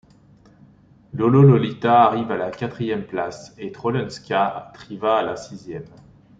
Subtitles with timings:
[1.13, 5.85] Lolo Lolita arrive à la quatrième place, et Trollen ska trivas à la sixième.